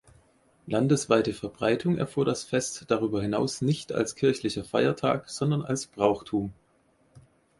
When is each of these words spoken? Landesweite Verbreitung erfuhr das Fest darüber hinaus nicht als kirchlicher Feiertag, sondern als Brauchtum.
Landesweite 0.65 1.31
Verbreitung 1.31 1.95
erfuhr 1.99 2.25
das 2.25 2.43
Fest 2.43 2.85
darüber 2.87 3.21
hinaus 3.21 3.61
nicht 3.61 3.91
als 3.91 4.15
kirchlicher 4.15 4.63
Feiertag, 4.63 5.29
sondern 5.29 5.61
als 5.61 5.85
Brauchtum. 5.85 6.53